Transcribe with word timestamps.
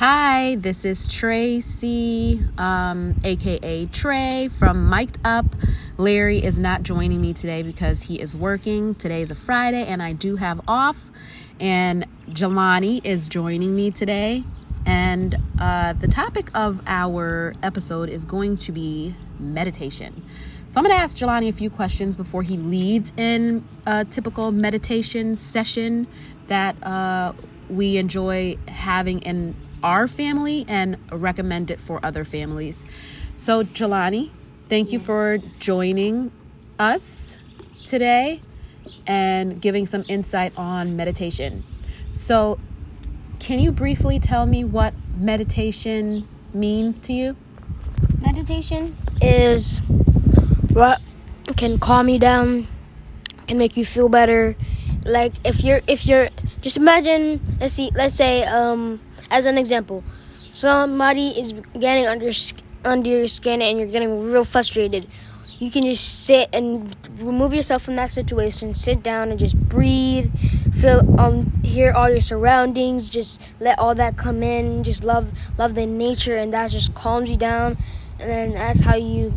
Hi, 0.00 0.54
this 0.54 0.86
is 0.86 1.06
Tracy, 1.06 2.42
um, 2.56 3.16
aka 3.22 3.84
Trey 3.84 4.48
from 4.48 4.88
Mic'd 4.88 5.18
Up. 5.26 5.44
Larry 5.98 6.42
is 6.42 6.58
not 6.58 6.84
joining 6.84 7.20
me 7.20 7.34
today 7.34 7.62
because 7.62 8.04
he 8.04 8.18
is 8.18 8.34
working. 8.34 8.94
Today 8.94 9.20
is 9.20 9.30
a 9.30 9.34
Friday 9.34 9.84
and 9.84 10.02
I 10.02 10.14
do 10.14 10.36
have 10.36 10.62
off. 10.66 11.10
And 11.60 12.06
Jelani 12.30 13.04
is 13.04 13.28
joining 13.28 13.76
me 13.76 13.90
today. 13.90 14.42
And 14.86 15.36
uh, 15.60 15.92
the 15.92 16.08
topic 16.08 16.50
of 16.54 16.80
our 16.86 17.52
episode 17.62 18.08
is 18.08 18.24
going 18.24 18.56
to 18.56 18.72
be 18.72 19.14
meditation. 19.38 20.22
So 20.70 20.80
I'm 20.80 20.84
going 20.86 20.96
to 20.96 21.02
ask 21.02 21.14
Jelani 21.14 21.50
a 21.50 21.52
few 21.52 21.68
questions 21.68 22.16
before 22.16 22.42
he 22.42 22.56
leads 22.56 23.12
in 23.18 23.68
a 23.84 24.06
typical 24.06 24.50
meditation 24.50 25.36
session 25.36 26.06
that 26.46 26.82
uh, 26.82 27.34
we 27.68 27.98
enjoy 27.98 28.56
having 28.66 29.18
in 29.18 29.54
our 29.82 30.06
family 30.08 30.64
and 30.68 30.96
recommend 31.10 31.70
it 31.70 31.80
for 31.80 32.04
other 32.04 32.24
families. 32.24 32.84
So, 33.36 33.64
Jelani, 33.64 34.30
thank 34.68 34.88
yes. 34.88 34.92
you 34.92 34.98
for 35.00 35.38
joining 35.58 36.30
us 36.78 37.36
today 37.84 38.40
and 39.06 39.60
giving 39.60 39.86
some 39.86 40.04
insight 40.08 40.52
on 40.56 40.96
meditation. 40.96 41.64
So, 42.12 42.58
can 43.38 43.58
you 43.58 43.72
briefly 43.72 44.18
tell 44.18 44.46
me 44.46 44.64
what 44.64 44.94
meditation 45.16 46.28
means 46.52 47.00
to 47.02 47.12
you? 47.12 47.36
Meditation 48.20 48.96
is 49.22 49.80
what 50.72 51.00
can 51.56 51.78
calm 51.78 52.08
you 52.08 52.18
down, 52.18 52.66
can 53.46 53.58
make 53.58 53.76
you 53.76 53.84
feel 53.84 54.08
better. 54.08 54.56
Like 55.04 55.32
if 55.44 55.64
you're 55.64 55.80
if 55.86 56.06
you're 56.06 56.28
just 56.60 56.76
imagine 56.76 57.40
let's 57.58 57.74
see 57.74 57.90
let's 57.94 58.14
say 58.14 58.44
um 58.44 59.00
as 59.30 59.46
an 59.46 59.58
example, 59.58 60.04
somebody 60.50 61.28
is 61.28 61.54
getting 61.78 62.06
under 62.06 62.30
under 62.84 63.08
your 63.08 63.28
skin 63.28 63.62
and 63.62 63.78
you're 63.78 63.88
getting 63.88 64.20
real 64.20 64.44
frustrated. 64.44 65.06
You 65.58 65.70
can 65.70 65.82
just 65.84 66.24
sit 66.24 66.48
and 66.54 66.96
remove 67.18 67.52
yourself 67.52 67.82
from 67.82 67.96
that 67.96 68.10
situation. 68.10 68.72
Sit 68.72 69.02
down 69.02 69.30
and 69.30 69.38
just 69.38 69.56
breathe. 69.56 70.32
Feel 70.72 71.02
um 71.20 71.52
hear 71.62 71.92
all 71.92 72.08
your 72.08 72.20
surroundings. 72.20 73.10
Just 73.10 73.40
let 73.60 73.78
all 73.78 73.94
that 73.94 74.16
come 74.16 74.42
in. 74.42 74.82
Just 74.84 75.04
love 75.04 75.32
love 75.58 75.74
the 75.74 75.86
nature 75.86 76.36
and 76.36 76.52
that 76.52 76.70
just 76.70 76.94
calms 76.94 77.28
you 77.30 77.36
down. 77.36 77.76
And 78.18 78.30
then 78.30 78.52
that's 78.54 78.80
how 78.80 78.96
you 78.96 79.32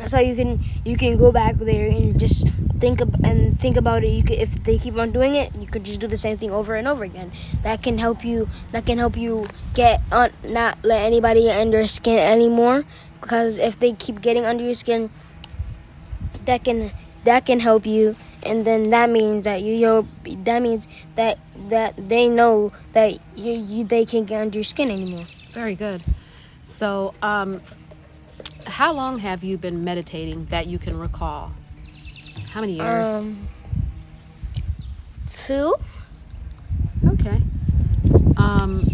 that's 0.00 0.12
how 0.12 0.20
you 0.20 0.34
can 0.34 0.64
you 0.84 0.96
can 0.96 1.18
go 1.18 1.30
back 1.30 1.56
there 1.56 1.86
and 1.86 2.18
just 2.18 2.48
think 2.80 3.00
and 3.22 3.60
think 3.60 3.76
about 3.76 4.02
it. 4.02 4.08
You 4.08 4.24
could, 4.24 4.38
if 4.38 4.64
they 4.64 4.78
keep 4.78 4.96
on 4.96 5.12
doing 5.12 5.34
it, 5.34 5.54
you 5.54 5.66
could 5.66 5.84
just 5.84 6.00
do 6.00 6.08
the 6.08 6.16
same 6.16 6.38
thing 6.38 6.50
over 6.50 6.74
and 6.74 6.88
over 6.88 7.04
again. 7.04 7.30
That 7.62 7.82
can 7.82 7.98
help 7.98 8.24
you. 8.24 8.48
That 8.72 8.86
can 8.86 8.96
help 8.96 9.16
you 9.16 9.46
get 9.74 10.00
on, 10.10 10.32
not 10.42 10.78
let 10.82 11.04
anybody 11.04 11.44
get 11.44 11.60
under 11.60 11.78
your 11.78 11.86
skin 11.86 12.18
anymore. 12.18 12.84
Because 13.20 13.58
if 13.58 13.78
they 13.78 13.92
keep 13.92 14.22
getting 14.22 14.46
under 14.46 14.64
your 14.64 14.74
skin, 14.74 15.10
that 16.46 16.64
can 16.64 16.90
that 17.24 17.44
can 17.44 17.60
help 17.60 17.84
you, 17.84 18.16
and 18.42 18.64
then 18.64 18.88
that 18.90 19.10
means 19.10 19.44
that 19.44 19.60
you 19.60 19.74
you 19.74 20.08
that 20.44 20.62
means 20.62 20.88
that 21.16 21.38
that 21.68 21.92
they 22.08 22.26
know 22.26 22.72
that 22.94 23.20
you, 23.36 23.52
you 23.52 23.84
they 23.84 24.06
can't 24.06 24.26
get 24.26 24.40
under 24.40 24.56
your 24.56 24.64
skin 24.64 24.90
anymore. 24.90 25.26
Very 25.52 25.74
good. 25.74 26.02
So, 26.64 27.14
um, 27.20 27.60
how 28.66 28.92
long 28.92 29.18
have 29.18 29.44
you 29.44 29.58
been 29.58 29.84
meditating 29.84 30.46
that 30.46 30.66
you 30.66 30.78
can 30.78 30.98
recall? 30.98 31.52
How 32.50 32.60
many 32.60 32.74
years? 32.74 33.26
Um, 33.26 33.48
two. 35.28 35.74
Okay. 37.06 37.42
Um, 38.36 38.88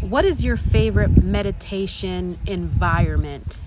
what 0.00 0.24
is 0.24 0.42
your 0.42 0.56
favorite 0.56 1.22
meditation 1.22 2.38
environment? 2.46 3.58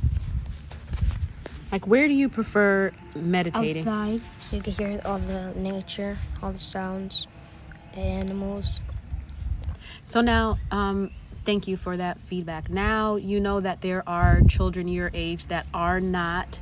Like, 1.72 1.88
where 1.88 2.08
do 2.08 2.14
you 2.14 2.30
prefer 2.30 2.92
meditating? 3.16 3.88
Outside, 3.88 4.22
so 4.42 4.56
you 4.58 4.62
can 4.62 4.74
hear 4.74 5.02
all 5.06 5.18
the 5.18 5.54
nature, 5.56 6.18
all 6.42 6.52
the 6.52 6.58
sounds, 6.58 7.26
the 7.94 8.00
animals. 8.00 8.84
So 10.04 10.22
now, 10.22 10.60
um, 10.70 11.10
thank 11.46 11.68
you 11.68 11.78
for 11.78 11.98
that 11.98 12.20
feedback. 12.22 12.70
Now 12.70 13.16
you 13.16 13.40
know 13.40 13.60
that 13.60 13.82
there 13.82 14.08
are 14.08 14.42
children 14.48 14.88
your 14.88 15.12
age 15.14 15.48
that 15.48 15.66
are 15.74 16.00
not 16.00 16.60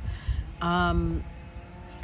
um, 0.60 1.24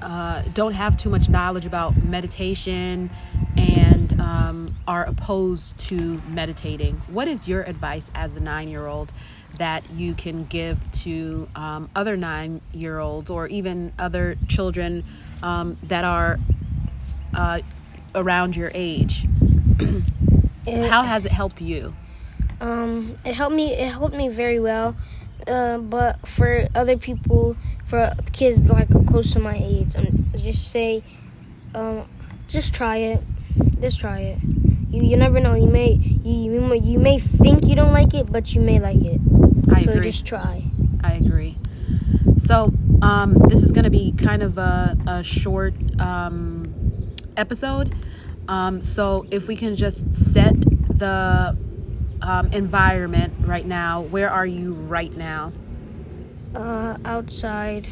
uh, 0.00 0.42
don't 0.54 0.74
have 0.74 0.96
too 0.96 1.10
much 1.10 1.28
knowledge 1.28 1.66
about 1.66 1.96
meditation 2.04 3.10
and 3.56 4.20
um, 4.20 4.74
are 4.86 5.04
opposed 5.04 5.76
to 5.78 6.22
meditating. 6.28 6.94
What 7.08 7.28
is 7.28 7.48
your 7.48 7.62
advice 7.62 8.10
as 8.14 8.36
a 8.36 8.40
nine 8.40 8.68
year 8.68 8.86
old 8.86 9.12
that 9.58 9.88
you 9.90 10.14
can 10.14 10.44
give 10.44 10.90
to 11.02 11.48
um, 11.56 11.90
other 11.96 12.16
nine 12.16 12.60
year 12.72 13.00
olds 13.00 13.30
or 13.30 13.48
even 13.48 13.92
other 13.98 14.36
children 14.46 15.04
um, 15.42 15.76
that 15.84 16.04
are 16.04 16.38
uh, 17.34 17.60
around 18.14 18.54
your 18.54 18.70
age? 18.74 19.26
How 20.66 21.02
has 21.02 21.24
it 21.24 21.32
helped 21.32 21.60
you? 21.60 21.94
Um, 22.60 23.16
it 23.24 23.34
helped 23.34 23.54
me. 23.54 23.72
It 23.74 23.90
helped 23.92 24.14
me 24.14 24.28
very 24.28 24.60
well. 24.60 24.96
Uh, 25.46 25.78
but 25.78 26.26
for 26.28 26.68
other 26.74 26.96
people, 26.96 27.56
for 27.86 28.12
kids 28.32 28.68
like 28.68 28.88
close 29.06 29.32
to 29.32 29.38
my 29.38 29.56
age, 29.56 29.94
um, 29.96 30.30
just 30.36 30.70
say, 30.70 31.02
um, 31.74 32.08
just 32.48 32.74
try 32.74 32.96
it. 32.96 33.22
Just 33.80 34.00
try 34.00 34.20
it. 34.20 34.38
You 34.90 35.02
you 35.02 35.16
never 35.16 35.40
know. 35.40 35.54
You 35.54 35.68
may 35.68 35.92
you 35.92 36.52
you 36.54 36.60
may, 36.60 36.78
you 36.78 36.98
may 36.98 37.18
think 37.18 37.66
you 37.66 37.74
don't 37.76 37.92
like 37.92 38.14
it, 38.14 38.30
but 38.30 38.54
you 38.54 38.60
may 38.60 38.78
like 38.78 39.02
it. 39.02 39.20
I 39.72 39.84
so 39.84 39.90
agree. 39.90 40.02
just 40.02 40.26
try. 40.26 40.64
I 41.02 41.12
agree. 41.14 41.56
So 42.38 42.72
um, 43.02 43.34
this 43.48 43.62
is 43.62 43.72
going 43.72 43.84
to 43.84 43.90
be 43.90 44.12
kind 44.12 44.42
of 44.42 44.58
a, 44.58 44.96
a 45.06 45.22
short 45.22 45.74
um, 46.00 47.12
episode. 47.36 47.94
Um, 48.48 48.80
so 48.82 49.26
if 49.30 49.46
we 49.48 49.56
can 49.56 49.76
just 49.76 50.16
set 50.16 50.54
the 50.88 51.56
um, 52.22 52.52
environment 52.52 53.34
right 53.40 53.66
now. 53.66 54.02
Where 54.02 54.30
are 54.30 54.46
you 54.46 54.74
right 54.74 55.14
now? 55.16 55.52
Uh, 56.54 56.96
outside. 57.04 57.88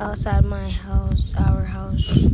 Outside 0.00 0.44
my 0.44 0.70
house, 0.70 1.34
our 1.36 1.64
house. 1.64 2.28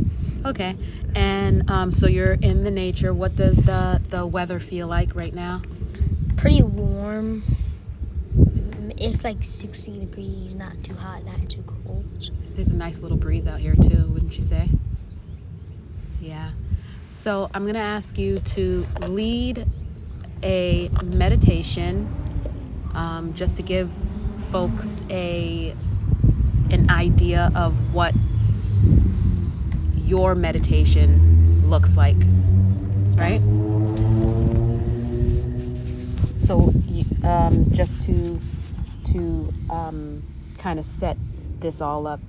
Okay, 0.45 0.77
and 1.15 1.69
um, 1.69 1.91
so 1.91 2.07
you're 2.07 2.33
in 2.33 2.63
the 2.63 2.71
nature. 2.71 3.13
What 3.13 3.35
does 3.35 3.57
the 3.57 4.01
the 4.09 4.25
weather 4.25 4.59
feel 4.59 4.87
like 4.87 5.13
right 5.13 5.33
now? 5.33 5.61
Pretty 6.37 6.63
warm. 6.63 7.43
It's 8.97 9.23
like 9.23 9.37
60 9.41 9.99
degrees, 9.99 10.55
not 10.55 10.83
too 10.83 10.93
hot, 10.93 11.23
not 11.23 11.49
too 11.49 11.63
cold. 11.65 12.31
There's 12.53 12.71
a 12.71 12.75
nice 12.75 13.01
little 13.01 13.17
breeze 13.17 13.47
out 13.47 13.59
here 13.59 13.75
too, 13.75 14.07
wouldn't 14.07 14.35
you 14.37 14.43
say? 14.43 14.69
Yeah. 16.21 16.51
So 17.09 17.49
I'm 17.53 17.65
gonna 17.65 17.79
ask 17.79 18.17
you 18.17 18.39
to 18.39 18.85
lead 19.07 19.67
a 20.43 20.89
meditation 21.03 22.07
um, 22.93 23.33
just 23.33 23.57
to 23.57 23.63
give 23.63 23.91
folks 24.49 25.03
a 25.09 25.75
an 26.71 26.89
idea 26.89 27.51
of 27.55 27.93
what 27.93 28.13
your 30.05 30.35
meditation 30.35 31.69
looks 31.69 31.95
like 31.97 32.17
right? 33.19 33.41
So 36.35 36.73
um, 37.23 37.65
just 37.71 38.01
to 38.03 38.39
to 39.11 39.53
um, 39.69 40.23
kind 40.57 40.79
of 40.79 40.85
set 40.85 41.17
this 41.59 41.81
all 41.81 42.07
up 42.07 42.19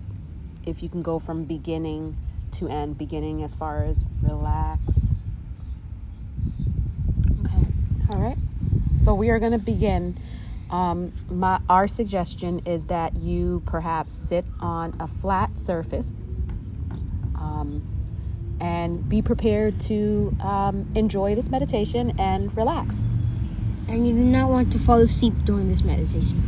if 0.66 0.82
you 0.82 0.88
can 0.88 1.02
go 1.02 1.18
from 1.18 1.44
beginning 1.44 2.16
to 2.52 2.68
end 2.68 2.98
beginning 2.98 3.42
as 3.42 3.54
far 3.54 3.84
as 3.84 4.04
relax 4.22 5.14
all 8.12 8.20
right. 8.20 8.36
So 8.96 9.14
we 9.14 9.30
are 9.30 9.38
going 9.38 9.52
to 9.52 9.58
begin. 9.58 10.16
Um, 10.70 11.12
my, 11.28 11.60
our 11.68 11.88
suggestion 11.88 12.60
is 12.66 12.86
that 12.86 13.16
you 13.16 13.62
perhaps 13.66 14.12
sit 14.12 14.44
on 14.60 14.96
a 15.00 15.06
flat 15.06 15.58
surface 15.58 16.12
um, 17.34 17.82
and 18.60 19.08
be 19.08 19.22
prepared 19.22 19.80
to 19.80 20.36
um, 20.40 20.90
enjoy 20.94 21.34
this 21.34 21.50
meditation 21.50 22.18
and 22.18 22.54
relax. 22.56 23.06
And 23.88 24.06
you 24.06 24.12
do 24.12 24.20
not 24.20 24.50
want 24.50 24.72
to 24.72 24.78
fall 24.78 25.00
asleep 25.00 25.34
during 25.44 25.68
this 25.68 25.82
meditation. 25.82 26.40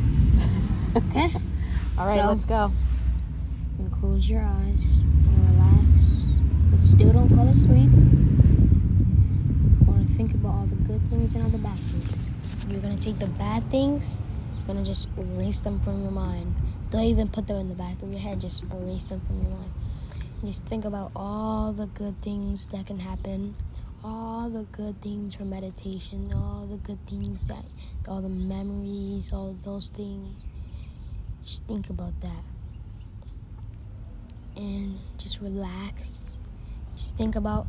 Okay? 0.97 1.33
All 1.99 2.07
right, 2.07 2.21
so, 2.21 2.27
let's 2.27 2.45
go. 2.45 2.71
And 3.79 3.93
close 3.93 4.29
your 4.29 4.43
eyes 4.43 4.85
and 4.85 5.51
relax, 5.51 6.13
but 6.71 6.81
still 6.81 7.13
don't 7.13 7.29
fall 7.29 7.49
asleep 7.49 7.91
think 10.13 10.35
about 10.35 10.55
all 10.55 10.67
the 10.67 10.77
good 10.77 11.01
things 11.33 11.35
and 11.35 11.45
all 11.45 11.51
the 11.51 11.59
bad 11.59 11.79
things. 11.79 12.31
You're 12.69 12.81
gonna 12.81 12.97
take 12.97 13.19
the 13.19 13.27
bad 13.27 13.69
things, 13.71 14.19
you're 14.57 14.67
gonna 14.67 14.85
just 14.85 15.09
erase 15.17 15.61
them 15.61 15.81
from 15.81 16.03
your 16.03 16.11
mind. 16.11 16.55
Don't 16.91 17.05
even 17.05 17.29
put 17.29 17.47
them 17.47 17.59
in 17.59 17.69
the 17.69 17.75
back 17.75 18.01
of 18.03 18.11
your 18.11 18.21
head, 18.21 18.41
just 18.41 18.65
erase 18.65 19.07
them 19.07 19.21
from 19.27 19.41
your 19.43 19.51
mind. 19.51 19.73
Just 20.45 20.65
think 20.67 20.85
about 20.85 21.13
all 21.15 21.73
the 21.73 21.87
good 21.87 22.21
things 22.23 22.67
that 22.67 22.87
can 22.87 22.99
happen, 22.99 23.55
all 24.05 24.51
the 24.51 24.65
good 24.73 25.01
things 25.01 25.35
from 25.35 25.51
meditation, 25.51 26.33
all 26.35 26.67
the 26.67 26.77
good 26.79 26.99
things 27.07 27.47
that, 27.47 27.65
all 28.09 28.21
the 28.21 28.29
memories, 28.29 29.33
all 29.33 29.57
those 29.63 29.89
things. 29.91 30.47
Just 31.45 31.65
think 31.65 31.91
about 31.91 32.13
that. 32.21 32.45
And 34.57 34.99
just 35.19 35.41
relax. 35.41 36.35
Just 36.97 37.17
think 37.17 37.37
about 37.37 37.67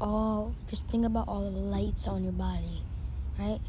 all, 0.00 0.54
just 0.68 0.88
think 0.88 1.04
about 1.04 1.28
all 1.28 1.42
the 1.42 1.58
lights 1.58 2.06
on 2.08 2.22
your 2.22 2.32
body, 2.32 2.82
right? 3.38 3.60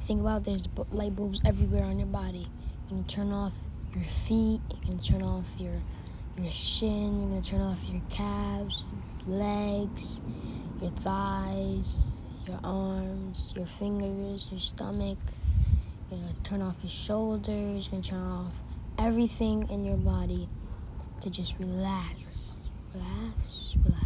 Think 0.00 0.20
about 0.20 0.44
there's 0.44 0.68
light 0.90 1.14
bulbs 1.14 1.40
everywhere 1.44 1.84
on 1.84 1.98
your 1.98 2.08
body. 2.08 2.46
You 2.88 2.96
can 2.96 3.04
turn 3.04 3.32
off 3.32 3.52
your 3.94 4.04
feet, 4.04 4.60
you 4.70 4.78
can 4.84 4.98
turn 4.98 5.22
off 5.22 5.48
your 5.58 5.80
your 6.40 6.50
shin, 6.50 7.20
you're 7.20 7.28
gonna 7.28 7.42
turn 7.42 7.60
off 7.60 7.78
your 7.88 8.00
calves, 8.10 8.84
your 9.26 9.36
legs, 9.36 10.20
your 10.80 10.90
thighs, 10.90 12.22
your 12.46 12.58
arms, 12.64 13.52
your 13.54 13.66
fingers, 13.66 14.48
your 14.50 14.60
stomach. 14.60 15.18
You're 16.10 16.20
gonna 16.20 16.34
turn 16.42 16.62
off 16.62 16.76
your 16.82 16.90
shoulders, 16.90 17.86
you're 17.86 17.90
gonna 17.90 18.02
turn 18.02 18.22
off 18.22 18.52
everything 18.98 19.68
in 19.70 19.84
your 19.84 19.96
body 19.96 20.48
to 21.20 21.30
just 21.30 21.54
relax, 21.58 22.52
relax, 22.94 23.74
relax. 23.84 24.02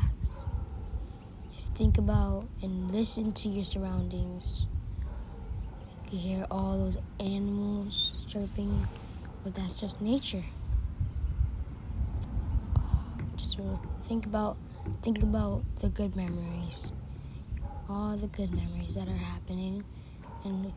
Just 1.54 1.74
think 1.74 1.98
about 1.98 2.46
and 2.62 2.90
listen 2.90 3.32
to 3.32 3.48
your 3.48 3.64
surroundings. 3.64 4.66
You 6.06 6.18
can 6.18 6.18
hear 6.18 6.46
all 6.50 6.78
those 6.78 6.96
animals 7.20 8.24
chirping, 8.28 8.86
but 9.42 9.54
that's 9.54 9.74
just 9.74 10.00
nature. 10.00 10.44
Just 13.36 13.58
think 14.02 14.26
about 14.26 14.58
think 15.02 15.22
about 15.22 15.64
the 15.80 15.88
good 15.88 16.16
memories, 16.16 16.92
all 17.88 18.16
the 18.16 18.28
good 18.28 18.52
memories 18.52 18.94
that 18.94 19.08
are 19.08 19.16
happening, 19.32 19.84
and 20.44 20.72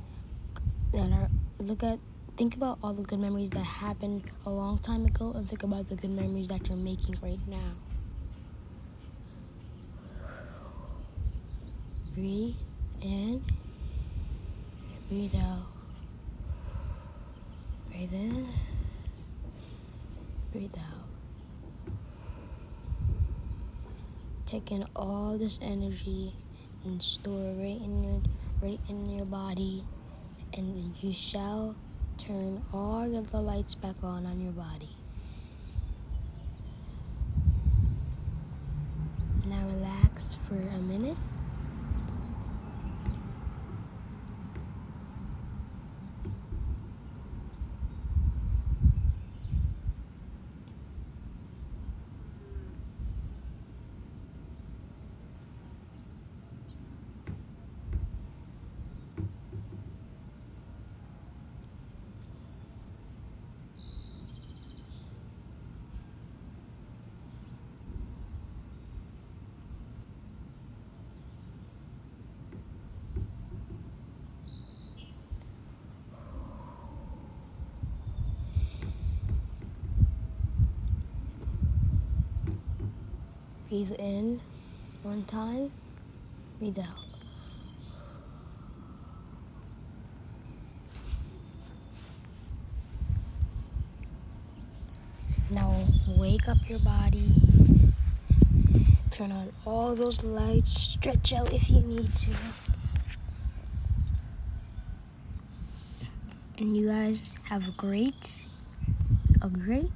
that 0.93 1.11
are 1.11 1.29
look 1.59 1.83
at 1.83 1.99
think 2.37 2.55
about 2.55 2.79
all 2.83 2.93
the 2.93 3.03
good 3.03 3.19
memories 3.19 3.51
that 3.51 3.65
happened 3.65 4.23
a 4.45 4.49
long 4.49 4.79
time 4.79 5.05
ago, 5.05 5.33
and 5.33 5.49
think 5.49 5.63
about 5.63 5.87
the 5.87 5.95
good 5.95 6.11
memories 6.11 6.47
that 6.49 6.69
you're 6.69 6.77
making 6.77 7.17
right 7.21 7.41
now. 7.47 7.77
Breathe 12.13 12.55
in, 13.01 13.43
breathe 15.09 15.35
out. 15.35 15.65
Breathe 17.89 18.13
in, 18.13 18.47
breathe 20.53 20.77
out. 20.77 20.99
take 24.49 24.71
in 24.71 24.83
all 24.95 25.37
this 25.37 25.59
energy 25.61 26.33
and 26.83 27.03
store 27.03 27.53
right 27.59 27.79
in 27.83 28.03
your 28.03 28.19
right 28.63 28.79
in 28.89 29.05
your 29.07 29.25
body 29.25 29.85
and 30.55 30.95
you 31.01 31.13
shall 31.13 31.75
turn 32.17 32.59
all 32.73 33.07
the 33.07 33.39
lights 33.39 33.75
back 33.75 33.93
on 34.01 34.25
on 34.25 34.41
your 34.41 34.53
body 34.53 34.89
now 39.45 39.63
relax 39.67 40.35
for 40.47 40.55
a 40.55 40.79
minute 40.79 41.17
Breathe 83.69 83.91
in 83.99 84.41
one 85.03 85.23
time, 85.25 85.71
breathe 86.57 86.79
out. 86.79 87.09
Now 95.51 95.85
wake 96.17 96.49
up 96.49 96.57
your 96.67 96.79
body. 96.79 97.31
Turn 99.11 99.31
on 99.31 99.51
all 99.65 99.93
those 99.93 100.23
lights. 100.23 100.71
Stretch 100.71 101.33
out 101.33 101.53
if 101.53 101.69
you 101.69 101.81
need 101.81 102.15
to. 102.15 102.31
And 106.57 106.75
you 106.75 106.87
guys 106.87 107.37
have 107.43 107.67
a 107.67 107.71
great, 107.71 108.41
a 109.43 109.49
great 109.49 109.91